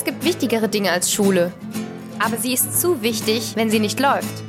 Es 0.00 0.06
gibt 0.06 0.24
wichtigere 0.24 0.66
Dinge 0.66 0.92
als 0.92 1.12
Schule. 1.12 1.52
Aber 2.18 2.38
sie 2.38 2.54
ist 2.54 2.80
zu 2.80 3.02
wichtig, 3.02 3.52
wenn 3.54 3.68
sie 3.68 3.80
nicht 3.80 4.00
läuft. 4.00 4.42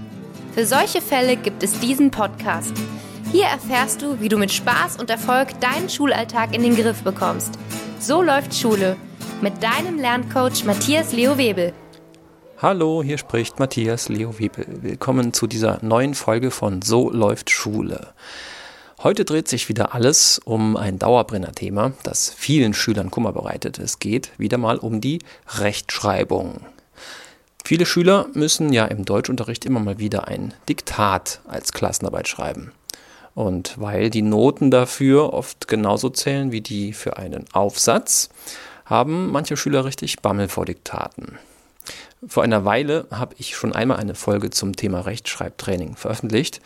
Für 0.56 0.66
solche 0.66 1.02
Fälle 1.02 1.36
gibt 1.36 1.62
es 1.62 1.78
diesen 1.78 2.10
Podcast. 2.10 2.72
Hier 3.34 3.48
erfährst 3.48 4.02
du, 4.02 4.22
wie 4.22 4.30
du 4.30 4.38
mit 4.38 4.54
Spaß 4.54 4.96
und 4.96 5.10
Erfolg 5.10 5.60
deinen 5.60 5.90
Schulalltag 5.90 6.56
in 6.56 6.64
den 6.64 6.78
Griff 6.78 7.04
bekommst. 7.04 7.60
So 8.00 8.22
läuft 8.22 8.56
Schule. 8.56 8.96
Mit 9.42 9.62
deinem 9.62 10.00
Lerncoach 10.00 10.64
Matthias 10.64 11.12
Leo 11.12 11.38
Webel. 11.38 11.74
Hallo, 12.62 13.04
hier 13.04 13.18
spricht 13.18 13.60
Matthias 13.60 14.08
Leo 14.08 14.40
Webel. 14.40 14.66
Willkommen 14.82 15.34
zu 15.34 15.48
dieser 15.48 15.80
neuen 15.84 16.14
Folge 16.14 16.50
von 16.50 16.82
So 16.82 17.12
läuft 17.12 17.50
Schule. 17.50 18.14
Heute 19.04 19.26
dreht 19.26 19.48
sich 19.48 19.68
wieder 19.68 19.96
alles 19.96 20.40
um 20.46 20.78
ein 20.78 21.00
Dauerbrenner-Thema, 21.00 21.94
das 22.04 22.32
vielen 22.32 22.76
Schülern 22.76 23.10
Kummer 23.10 23.34
bereitet. 23.34 23.80
Es 23.80 23.98
geht 23.98 24.30
wieder 24.38 24.60
mal 24.60 24.78
um 24.78 25.02
die 25.02 25.18
Rechtschreibung. 25.58 26.62
Viele 27.66 27.88
Schüler 27.88 28.28
müssen 28.34 28.72
ja 28.72 28.86
im 28.86 29.04
Deutschunterricht 29.04 29.66
immer 29.66 29.80
mal 29.80 29.98
wieder 29.98 30.28
ein 30.28 30.54
Diktat 30.70 31.42
als 31.48 31.74
Klassenarbeit 31.74 32.28
schreiben. 32.28 32.74
Und 33.34 33.82
weil 33.82 34.12
die 34.12 34.22
Noten 34.22 34.70
dafür 34.70 35.34
oft 35.34 35.68
genauso 35.68 36.12
zählen 36.12 36.52
wie 36.52 36.62
die 36.62 36.94
für 36.94 37.18
einen 37.18 37.46
Aufsatz, 37.54 38.30
haben 38.86 39.32
manche 39.32 39.58
Schüler 39.58 39.84
richtig 39.84 40.20
Bammel 40.20 40.48
vor 40.48 40.66
Diktaten. 40.66 41.40
Vor 42.28 42.44
einer 42.44 42.66
Weile 42.66 43.08
habe 43.10 43.34
ich 43.40 43.56
schon 43.56 43.74
einmal 43.74 43.98
eine 43.98 44.14
Folge 44.14 44.52
zum 44.52 44.76
Thema 44.76 45.00
Rechtschreibtraining 45.02 45.96
veröffentlicht 45.96 46.62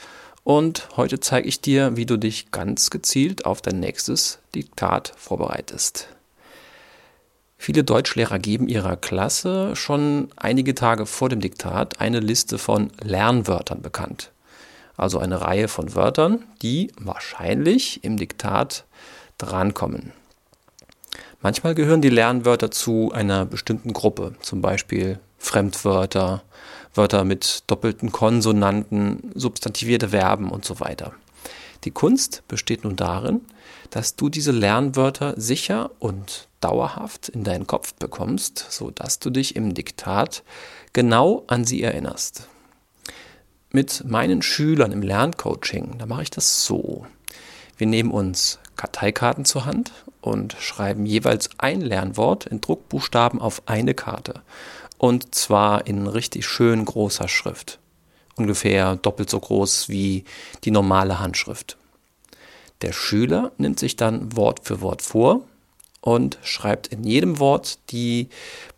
und 0.45 0.87
heute 0.95 1.19
zeige 1.19 1.47
ich 1.47 1.59
dir, 1.59 1.97
wie 1.97 2.05
du 2.05 2.17
dich 2.17 2.51
ganz 2.51 2.91
gezielt 2.91 3.45
auf 3.45 3.63
dein 3.63 3.79
nächstes 3.79 4.39
Diktat 4.53 5.11
vorbereitest. 5.17 6.07
Viele 7.57 7.83
Deutschlehrer 7.83 8.37
geben 8.37 8.67
ihrer 8.67 8.95
Klasse 8.95 9.75
schon 9.75 10.29
einige 10.35 10.75
Tage 10.75 11.07
vor 11.07 11.29
dem 11.29 11.39
Diktat 11.39 11.99
eine 11.99 12.19
Liste 12.19 12.59
von 12.59 12.91
Lernwörtern 13.01 13.81
bekannt. 13.81 14.31
Also 14.95 15.17
eine 15.17 15.41
Reihe 15.41 15.67
von 15.67 15.95
Wörtern, 15.95 16.43
die 16.61 16.91
wahrscheinlich 16.99 18.03
im 18.03 18.15
Diktat 18.15 18.85
drankommen. 19.39 20.13
Manchmal 21.41 21.73
gehören 21.73 22.01
die 22.01 22.09
Lernwörter 22.09 22.69
zu 22.69 23.11
einer 23.11 23.45
bestimmten 23.45 23.93
Gruppe, 23.93 24.35
zum 24.41 24.61
Beispiel 24.61 25.19
Fremdwörter, 25.39 26.43
Wörter 26.95 27.23
mit 27.23 27.63
doppelten 27.67 28.11
Konsonanten, 28.11 29.31
substantivierte 29.35 30.09
Verben 30.09 30.49
und 30.49 30.65
so 30.65 30.79
weiter. 30.79 31.13
Die 31.83 31.91
Kunst 31.91 32.43
besteht 32.47 32.83
nun 32.83 32.95
darin, 32.95 33.41
dass 33.91 34.15
du 34.15 34.29
diese 34.29 34.51
Lernwörter 34.51 35.33
sicher 35.37 35.91
und 35.99 36.47
dauerhaft 36.61 37.29
in 37.29 37.43
deinen 37.43 37.67
Kopf 37.67 37.93
bekommst, 37.93 38.65
sodass 38.69 39.19
du 39.19 39.29
dich 39.29 39.55
im 39.55 39.73
Diktat 39.73 40.43
genau 40.93 41.43
an 41.47 41.65
sie 41.65 41.83
erinnerst. 41.83 42.47
Mit 43.71 44.03
meinen 44.07 44.41
Schülern 44.41 44.91
im 44.91 45.01
Lerncoaching, 45.01 45.97
da 45.97 46.05
mache 46.05 46.23
ich 46.23 46.31
das 46.31 46.65
so. 46.65 47.05
Wir 47.77 47.87
nehmen 47.87 48.11
uns 48.11 48.57
Karteikarten 48.77 49.45
zur 49.45 49.65
Hand 49.65 49.91
und 50.21 50.55
schreiben 50.59 51.05
jeweils 51.05 51.49
ein 51.57 51.81
Lernwort 51.81 52.45
in 52.45 52.61
Druckbuchstaben 52.61 53.39
auf 53.41 53.61
eine 53.67 53.93
Karte 53.93 54.41
und 54.97 55.35
zwar 55.35 55.87
in 55.87 56.07
richtig 56.07 56.45
schön 56.45 56.85
großer 56.85 57.27
Schrift. 57.27 57.79
Ungefähr 58.35 58.95
doppelt 58.97 59.29
so 59.29 59.39
groß 59.39 59.89
wie 59.89 60.25
die 60.63 60.71
normale 60.71 61.19
Handschrift. 61.19 61.77
Der 62.81 62.91
Schüler 62.91 63.51
nimmt 63.57 63.79
sich 63.79 63.95
dann 63.95 64.35
Wort 64.35 64.61
für 64.63 64.81
Wort 64.81 65.01
vor 65.01 65.41
und 66.01 66.37
schreibt 66.43 66.87
in 66.87 67.03
jedem 67.03 67.39
Wort 67.39 67.79
die 67.89 68.29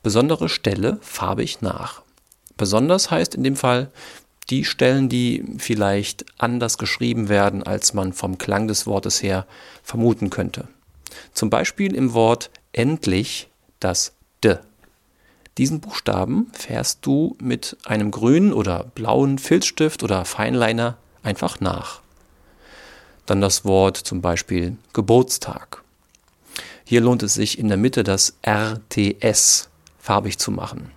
besondere 0.03 0.49
Stelle 0.49 0.99
farbig 1.01 1.61
nach. 1.61 2.03
Besonders 2.55 3.11
heißt 3.11 3.35
in 3.35 3.43
dem 3.43 3.55
Fall 3.55 3.91
die 4.49 4.63
Stellen, 4.63 5.09
die 5.09 5.43
vielleicht 5.57 6.25
anders 6.37 6.77
geschrieben 6.77 7.27
werden, 7.27 7.63
als 7.63 7.93
man 7.93 8.13
vom 8.13 8.37
Klang 8.37 8.67
des 8.67 8.87
Wortes 8.87 9.21
her 9.21 9.45
vermuten 9.83 10.29
könnte. 10.29 10.67
Zum 11.33 11.49
Beispiel 11.49 11.95
im 11.95 12.13
Wort 12.13 12.49
endlich 12.71 13.49
das. 13.79 14.13
Diesen 15.57 15.79
Buchstaben 15.79 16.51
fährst 16.53 17.05
du 17.05 17.35
mit 17.41 17.77
einem 17.85 18.11
grünen 18.11 18.53
oder 18.53 18.83
blauen 18.93 19.39
Filzstift 19.39 20.03
oder 20.03 20.23
Feinliner 20.23 20.97
einfach 21.23 21.59
nach. 21.59 22.01
Dann 23.25 23.41
das 23.41 23.65
Wort 23.65 23.97
zum 23.97 24.21
Beispiel 24.21 24.77
Geburtstag. 24.93 25.83
Hier 26.85 27.01
lohnt 27.01 27.23
es 27.23 27.33
sich 27.33 27.57
in 27.57 27.67
der 27.67 27.77
Mitte 27.77 28.03
das 28.03 28.37
RTS 28.45 29.69
farbig 29.99 30.37
zu 30.37 30.51
machen. 30.51 30.91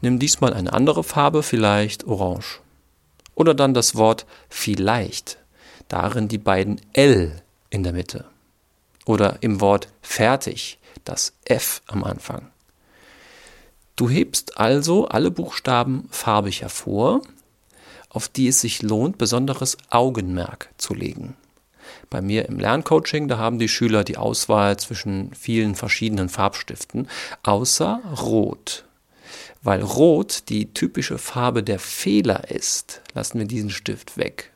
Nimm 0.00 0.18
diesmal 0.18 0.54
eine 0.54 0.72
andere 0.72 1.02
Farbe, 1.02 1.42
vielleicht 1.42 2.04
orange. 2.04 2.60
Oder 3.34 3.54
dann 3.54 3.74
das 3.74 3.96
Wort 3.96 4.24
vielleicht, 4.48 5.38
darin 5.88 6.28
die 6.28 6.38
beiden 6.38 6.80
L 6.92 7.42
in 7.70 7.82
der 7.82 7.92
Mitte. 7.92 8.24
Oder 9.04 9.38
im 9.42 9.60
Wort 9.60 9.88
fertig, 10.00 10.78
das 11.04 11.34
F 11.44 11.82
am 11.86 12.04
Anfang. 12.04 12.53
Du 13.96 14.08
hebst 14.08 14.58
also 14.58 15.06
alle 15.06 15.30
Buchstaben 15.30 16.08
farbig 16.10 16.62
hervor, 16.62 17.22
auf 18.08 18.28
die 18.28 18.48
es 18.48 18.60
sich 18.60 18.82
lohnt, 18.82 19.18
besonderes 19.18 19.76
Augenmerk 19.90 20.70
zu 20.78 20.94
legen. 20.94 21.36
Bei 22.10 22.20
mir 22.20 22.48
im 22.48 22.58
Lerncoaching, 22.58 23.28
da 23.28 23.38
haben 23.38 23.58
die 23.58 23.68
Schüler 23.68 24.04
die 24.04 24.16
Auswahl 24.16 24.76
zwischen 24.78 25.32
vielen 25.34 25.74
verschiedenen 25.74 26.28
Farbstiften, 26.28 27.08
außer 27.42 28.00
Rot. 28.20 28.84
Weil 29.62 29.82
Rot 29.82 30.48
die 30.48 30.72
typische 30.72 31.18
Farbe 31.18 31.62
der 31.62 31.78
Fehler 31.78 32.50
ist, 32.50 33.00
lassen 33.14 33.38
wir 33.38 33.46
diesen 33.46 33.70
Stift 33.70 34.18
weg. 34.18 34.50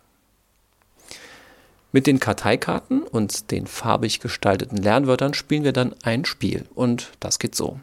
Mit 1.92 2.06
den 2.06 2.20
Karteikarten 2.20 3.02
und 3.02 3.50
den 3.50 3.66
farbig 3.66 4.20
gestalteten 4.20 4.76
Lernwörtern 4.76 5.32
spielen 5.32 5.64
wir 5.64 5.72
dann 5.72 5.94
ein 6.02 6.24
Spiel 6.24 6.66
und 6.74 7.12
das 7.20 7.38
geht 7.38 7.54
so. 7.54 7.80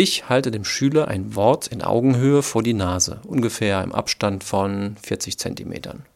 Ich 0.00 0.28
halte 0.28 0.52
dem 0.52 0.64
Schüler 0.64 1.08
ein 1.08 1.34
Wort 1.34 1.66
in 1.66 1.82
Augenhöhe 1.82 2.44
vor 2.44 2.62
die 2.62 2.72
Nase, 2.72 3.20
ungefähr 3.26 3.82
im 3.82 3.90
Abstand 3.90 4.44
von 4.44 4.96
40 5.02 5.40
Zentimetern. 5.40 6.06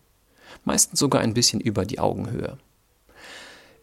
Meistens 0.64 1.00
sogar 1.00 1.20
ein 1.20 1.34
bisschen 1.34 1.60
über 1.60 1.84
die 1.84 1.98
Augenhöhe. 1.98 2.58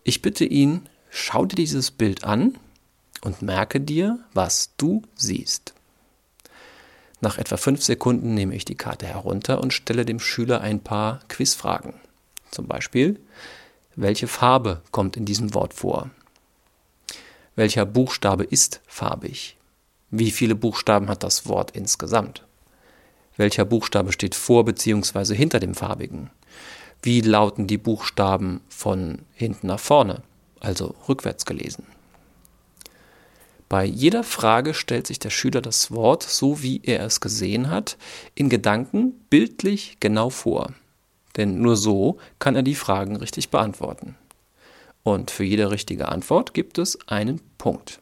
Ich 0.06 0.22
bitte 0.22 0.46
ihn, 0.46 0.88
schau 1.10 1.44
dir 1.46 1.58
dieses 1.58 1.92
Bild 1.92 2.24
an 2.24 2.58
und 3.24 3.42
merke 3.42 3.82
dir, 3.82 4.20
was 4.34 4.70
du 4.78 5.02
siehst. 5.16 5.74
Nach 7.20 7.38
etwa 7.38 7.58
fünf 7.58 7.84
Sekunden 7.84 8.34
nehme 8.34 8.56
ich 8.56 8.64
die 8.64 8.76
Karte 8.76 9.06
herunter 9.06 9.60
und 9.60 9.74
stelle 9.74 10.06
dem 10.06 10.22
Schüler 10.22 10.62
ein 10.62 10.80
paar 10.80 11.20
Quizfragen. 11.28 11.94
Zum 12.52 12.68
Beispiel, 12.68 13.20
welche 13.98 14.30
Farbe 14.30 14.82
kommt 14.92 15.18
in 15.18 15.26
diesem 15.26 15.54
Wort 15.54 15.74
vor? 15.74 16.10
Welcher 17.58 17.86
Buchstabe 17.86 18.46
ist 18.46 18.80
farbig? 18.88 19.58
Wie 20.12 20.32
viele 20.32 20.56
Buchstaben 20.56 21.08
hat 21.08 21.24
das 21.24 21.48
Wort 21.48 21.72
insgesamt? 21.72 22.46
Welcher 23.38 23.64
Buchstabe 23.64 24.12
steht 24.12 24.36
vor 24.36 24.66
bzw. 24.66 25.36
hinter 25.36 25.60
dem 25.60 25.76
farbigen? 25.76 26.30
Wie 27.02 27.22
lauten 27.22 27.68
die 27.68 27.78
Buchstaben 27.78 28.62
von 28.70 29.20
hinten 29.34 29.68
nach 29.68 29.80
vorne, 29.80 30.24
also 30.60 30.96
rückwärts 31.08 31.46
gelesen? 31.46 31.86
Bei 33.70 33.86
jeder 33.86 34.24
Frage 34.24 34.74
stellt 34.74 35.06
sich 35.06 35.20
der 35.20 35.30
Schüler 35.30 35.62
das 35.62 35.92
Wort, 35.92 36.24
so 36.24 36.64
wie 36.64 36.82
er 36.84 37.06
es 37.06 37.22
gesehen 37.22 37.70
hat, 37.70 37.98
in 38.34 38.50
Gedanken 38.50 39.14
bildlich 39.30 39.98
genau 40.00 40.32
vor. 40.32 40.74
Denn 41.38 41.62
nur 41.62 41.78
so 41.78 42.18
kann 42.40 42.56
er 42.56 42.64
die 42.64 42.74
Fragen 42.74 43.16
richtig 43.16 43.50
beantworten. 43.52 44.16
Und 45.04 45.30
für 45.30 45.44
jede 45.44 45.70
richtige 45.70 46.10
Antwort 46.10 46.56
gibt 46.56 46.80
es 46.80 46.98
einen 47.08 47.42
Punkt. 47.60 48.00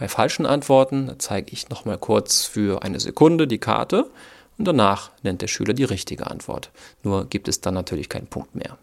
Bei 0.00 0.08
falschen 0.08 0.46
Antworten 0.46 1.14
zeige 1.18 1.52
ich 1.52 1.68
nochmal 1.68 1.98
kurz 1.98 2.46
für 2.46 2.82
eine 2.82 2.98
Sekunde 2.98 3.46
die 3.46 3.58
Karte 3.58 4.10
und 4.56 4.64
danach 4.64 5.10
nennt 5.22 5.42
der 5.42 5.46
Schüler 5.46 5.74
die 5.74 5.84
richtige 5.84 6.26
Antwort. 6.26 6.70
Nur 7.02 7.26
gibt 7.26 7.48
es 7.48 7.60
dann 7.60 7.74
natürlich 7.74 8.08
keinen 8.08 8.26
Punkt 8.26 8.54
mehr. 8.54 8.78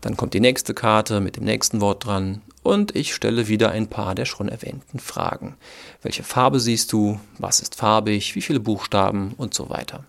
Dann 0.00 0.16
kommt 0.16 0.34
die 0.34 0.40
nächste 0.40 0.74
Karte 0.74 1.20
mit 1.20 1.36
dem 1.36 1.44
nächsten 1.44 1.80
Wort 1.80 2.04
dran 2.04 2.42
und 2.64 2.96
ich 2.96 3.14
stelle 3.14 3.46
wieder 3.46 3.70
ein 3.70 3.86
paar 3.86 4.16
der 4.16 4.24
schon 4.24 4.48
erwähnten 4.48 4.98
Fragen. 4.98 5.54
Welche 6.02 6.24
Farbe 6.24 6.58
siehst 6.58 6.92
du? 6.92 7.20
Was 7.38 7.60
ist 7.60 7.76
farbig? 7.76 8.34
Wie 8.34 8.42
viele 8.42 8.58
Buchstaben? 8.58 9.34
Und 9.36 9.54
so 9.54 9.70
weiter. 9.70 10.02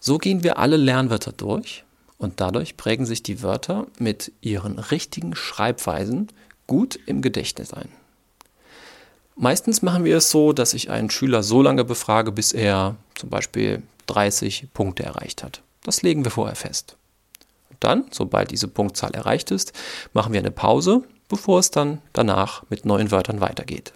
So 0.00 0.16
gehen 0.16 0.42
wir 0.42 0.58
alle 0.58 0.78
Lernwörter 0.78 1.32
durch 1.32 1.84
und 2.16 2.40
dadurch 2.40 2.78
prägen 2.78 3.04
sich 3.04 3.22
die 3.22 3.42
Wörter 3.42 3.86
mit 3.98 4.32
ihren 4.40 4.78
richtigen 4.78 5.34
Schreibweisen 5.34 6.28
gut 6.68 7.00
im 7.06 7.20
Gedächtnis 7.20 7.74
ein. 7.74 7.88
Meistens 9.34 9.82
machen 9.82 10.04
wir 10.04 10.16
es 10.16 10.30
so, 10.30 10.52
dass 10.52 10.74
ich 10.74 10.90
einen 10.90 11.10
Schüler 11.10 11.42
so 11.42 11.62
lange 11.62 11.84
befrage, 11.84 12.30
bis 12.30 12.52
er 12.52 12.96
zum 13.14 13.30
Beispiel 13.30 13.82
30 14.06 14.68
Punkte 14.72 15.02
erreicht 15.02 15.42
hat. 15.42 15.62
Das 15.84 16.02
legen 16.02 16.24
wir 16.24 16.30
vorher 16.30 16.56
fest. 16.56 16.96
Und 17.70 17.76
dann, 17.80 18.04
sobald 18.10 18.50
diese 18.50 18.68
Punktzahl 18.68 19.12
erreicht 19.12 19.50
ist, 19.50 19.72
machen 20.12 20.32
wir 20.32 20.40
eine 20.40 20.50
Pause, 20.50 21.02
bevor 21.28 21.58
es 21.60 21.70
dann 21.70 22.00
danach 22.12 22.64
mit 22.68 22.84
neuen 22.84 23.10
Wörtern 23.10 23.40
weitergeht. 23.40 23.92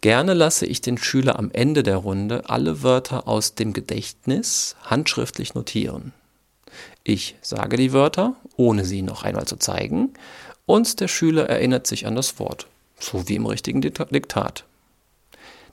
Gerne 0.00 0.34
lasse 0.34 0.66
ich 0.66 0.80
den 0.80 0.98
Schüler 0.98 1.38
am 1.38 1.50
Ende 1.50 1.82
der 1.82 1.96
Runde 1.96 2.48
alle 2.48 2.82
Wörter 2.82 3.26
aus 3.26 3.54
dem 3.54 3.72
Gedächtnis 3.72 4.76
handschriftlich 4.84 5.54
notieren. 5.54 6.12
Ich 7.02 7.36
sage 7.42 7.76
die 7.76 7.92
Wörter, 7.92 8.36
ohne 8.56 8.84
sie 8.84 9.02
noch 9.02 9.22
einmal 9.22 9.46
zu 9.46 9.56
zeigen, 9.56 10.14
und 10.66 11.00
der 11.00 11.08
Schüler 11.08 11.48
erinnert 11.48 11.86
sich 11.86 12.06
an 12.06 12.16
das 12.16 12.38
Wort, 12.38 12.66
so 12.98 13.28
wie 13.28 13.36
im 13.36 13.46
richtigen 13.46 13.80
Diktat. 13.80 14.64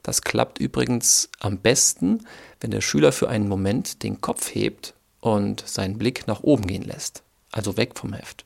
Das 0.03 0.21
klappt 0.21 0.59
übrigens 0.59 1.29
am 1.39 1.57
besten, 1.57 2.25
wenn 2.59 2.71
der 2.71 2.81
Schüler 2.81 3.11
für 3.11 3.29
einen 3.29 3.47
Moment 3.47 4.03
den 4.03 4.21
Kopf 4.21 4.53
hebt 4.53 4.93
und 5.19 5.67
seinen 5.67 5.97
Blick 5.97 6.27
nach 6.27 6.43
oben 6.43 6.67
gehen 6.67 6.83
lässt, 6.83 7.23
also 7.51 7.77
weg 7.77 7.97
vom 7.97 8.13
Heft. 8.13 8.45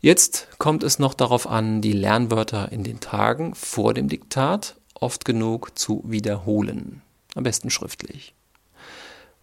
Jetzt 0.00 0.48
kommt 0.58 0.82
es 0.82 0.98
noch 0.98 1.14
darauf 1.14 1.46
an, 1.46 1.80
die 1.82 1.92
Lernwörter 1.92 2.72
in 2.72 2.84
den 2.84 3.00
Tagen 3.00 3.54
vor 3.54 3.94
dem 3.94 4.08
Diktat 4.08 4.76
oft 4.94 5.24
genug 5.24 5.78
zu 5.78 6.02
wiederholen, 6.06 7.02
am 7.34 7.42
besten 7.42 7.70
schriftlich. 7.70 8.34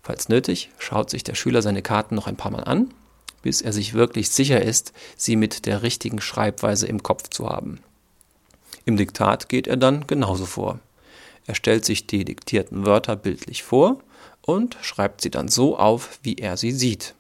Falls 0.01 0.29
nötig, 0.29 0.69
schaut 0.79 1.09
sich 1.09 1.23
der 1.23 1.35
Schüler 1.35 1.61
seine 1.61 1.81
Karten 1.81 2.15
noch 2.15 2.27
ein 2.27 2.35
paar 2.35 2.51
Mal 2.51 2.63
an, 2.63 2.93
bis 3.43 3.61
er 3.61 3.71
sich 3.71 3.93
wirklich 3.93 4.31
sicher 4.31 4.61
ist, 4.63 4.93
sie 5.15 5.35
mit 5.35 5.67
der 5.67 5.83
richtigen 5.83 6.19
Schreibweise 6.19 6.87
im 6.87 7.03
Kopf 7.03 7.29
zu 7.29 7.47
haben. 7.47 7.79
Im 8.85 8.97
Diktat 8.97 9.47
geht 9.49 9.67
er 9.67 9.77
dann 9.77 10.07
genauso 10.07 10.47
vor. 10.47 10.79
Er 11.45 11.53
stellt 11.53 11.85
sich 11.85 12.07
die 12.07 12.25
diktierten 12.25 12.85
Wörter 12.85 13.15
bildlich 13.15 13.61
vor 13.61 13.99
und 14.41 14.77
schreibt 14.81 15.21
sie 15.21 15.29
dann 15.29 15.49
so 15.49 15.77
auf, 15.77 16.19
wie 16.23 16.35
er 16.35 16.57
sie 16.57 16.71
sieht. 16.71 17.13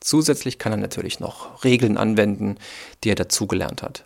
Zusätzlich 0.00 0.58
kann 0.58 0.72
er 0.72 0.78
natürlich 0.78 1.20
noch 1.20 1.64
Regeln 1.64 1.96
anwenden, 1.96 2.56
die 3.02 3.10
er 3.10 3.16
dazugelernt 3.16 3.82
hat. 3.82 4.04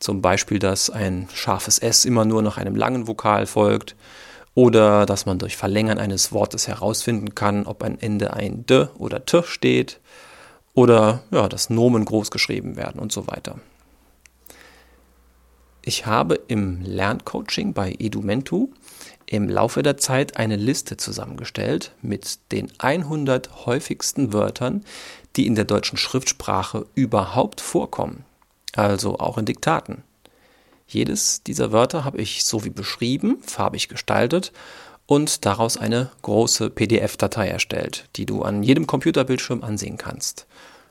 Zum 0.00 0.22
Beispiel, 0.22 0.58
dass 0.58 0.90
ein 0.90 1.28
scharfes 1.34 1.78
S 1.78 2.04
immer 2.04 2.24
nur 2.24 2.42
nach 2.42 2.56
einem 2.56 2.76
langen 2.76 3.08
Vokal 3.08 3.46
folgt 3.46 3.96
oder 4.54 5.06
dass 5.06 5.26
man 5.26 5.38
durch 5.38 5.56
Verlängern 5.56 5.98
eines 5.98 6.32
Wortes 6.32 6.68
herausfinden 6.68 7.34
kann, 7.34 7.66
ob 7.66 7.82
ein 7.82 8.00
Ende 8.00 8.32
ein 8.34 8.64
D 8.66 8.86
oder 8.98 9.24
T 9.24 9.42
steht 9.44 9.98
oder 10.78 11.24
ja, 11.32 11.48
dass 11.48 11.70
Nomen 11.70 12.04
groß 12.04 12.30
geschrieben 12.30 12.76
werden 12.76 13.00
und 13.00 13.10
so 13.10 13.26
weiter. 13.26 13.58
Ich 15.82 16.06
habe 16.06 16.36
im 16.46 16.82
Lerncoaching 16.82 17.72
bei 17.72 17.96
Edumento 17.98 18.68
im 19.26 19.48
Laufe 19.48 19.82
der 19.82 19.96
Zeit 19.96 20.36
eine 20.36 20.54
Liste 20.54 20.96
zusammengestellt 20.96 21.90
mit 22.00 22.38
den 22.52 22.70
100 22.78 23.66
häufigsten 23.66 24.32
Wörtern, 24.32 24.84
die 25.34 25.48
in 25.48 25.56
der 25.56 25.64
deutschen 25.64 25.98
Schriftsprache 25.98 26.86
überhaupt 26.94 27.60
vorkommen, 27.60 28.24
also 28.76 29.18
auch 29.18 29.36
in 29.36 29.46
Diktaten. 29.46 30.04
Jedes 30.86 31.42
dieser 31.42 31.72
Wörter 31.72 32.04
habe 32.04 32.18
ich 32.18 32.44
so 32.44 32.64
wie 32.64 32.70
beschrieben, 32.70 33.38
farbig 33.44 33.88
gestaltet 33.88 34.52
und 35.08 35.46
daraus 35.46 35.78
eine 35.78 36.10
große 36.20 36.68
PDF-Datei 36.68 37.48
erstellt, 37.48 38.04
die 38.16 38.26
du 38.26 38.42
an 38.42 38.62
jedem 38.62 38.86
Computerbildschirm 38.86 39.64
ansehen 39.64 39.96
kannst. 39.96 40.46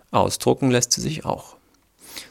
Ausdrucken 0.10 0.72
lässt 0.72 0.92
sie 0.92 1.02
sich 1.02 1.24
auch. 1.24 1.56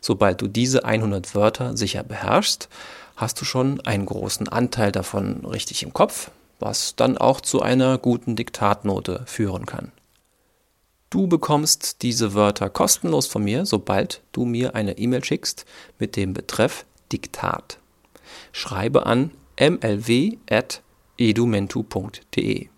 Sobald 0.00 0.42
du 0.42 0.48
diese 0.48 0.84
100 0.84 1.36
Wörter 1.36 1.76
sicher 1.76 2.02
beherrschst, 2.02 2.68
hast 3.14 3.40
du 3.40 3.44
schon 3.44 3.80
einen 3.82 4.04
großen 4.04 4.48
Anteil 4.48 4.90
davon 4.90 5.46
richtig 5.46 5.84
im 5.84 5.92
Kopf, 5.92 6.32
was 6.58 6.96
dann 6.96 7.16
auch 7.16 7.40
zu 7.40 7.62
einer 7.62 7.98
guten 7.98 8.34
Diktatnote 8.34 9.22
führen 9.26 9.64
kann. 9.64 9.92
Du 11.08 11.28
bekommst 11.28 12.02
diese 12.02 12.34
Wörter 12.34 12.68
kostenlos 12.68 13.28
von 13.28 13.44
mir, 13.44 13.64
sobald 13.64 14.22
du 14.32 14.44
mir 14.44 14.74
eine 14.74 14.98
E-Mail 14.98 15.22
schickst 15.22 15.66
mit 16.00 16.16
dem 16.16 16.34
Betreff 16.34 16.84
Diktat. 17.12 17.78
Schreibe 18.50 19.06
an 19.06 19.30
mlw.edumentu.de 21.18 22.68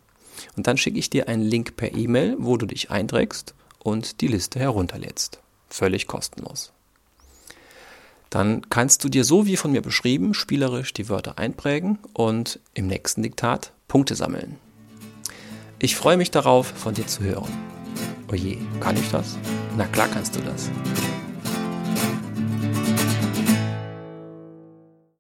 und 0.57 0.67
dann 0.67 0.77
schicke 0.77 0.99
ich 0.99 1.11
dir 1.11 1.29
einen 1.29 1.43
Link 1.43 1.77
per 1.77 1.95
E-Mail, 1.95 2.37
wo 2.39 2.57
du 2.57 2.67
dich 2.67 2.91
einträgst 2.91 3.55
und 3.79 4.21
die 4.21 4.29
Liste 4.29 4.59
herunterlädst. 4.59 5.41
Völlig 5.69 6.07
kostenlos 6.07 6.73
dann 8.31 8.69
kannst 8.69 9.05
du 9.05 9.09
dir 9.09 9.25
so 9.25 9.47
wie 9.47 9.57
von 9.57 9.73
mir 9.73 9.83
beschrieben 9.83 10.35
spielerisch 10.35 10.93
die 10.93 11.09
Wörter 11.09 11.39
einprägen 11.39 11.99
und 12.13 12.61
im 12.75 12.87
nächsten 12.87 13.23
Diktat 13.23 13.73
Punkte 13.87 14.15
sammeln. 14.15 14.57
Ich 15.79 15.97
freue 15.97 16.17
mich 16.17 16.31
darauf, 16.31 16.67
von 16.67 16.95
dir 16.95 17.07
zu 17.07 17.23
hören. 17.23 17.53
Oje, 18.31 18.59
kann 18.81 18.97
ich 18.97 19.11
das? 19.11 19.39
Na 19.77 19.87
klar 19.87 20.09
kannst 20.09 20.37
du 20.37 20.41
das. 20.41 20.71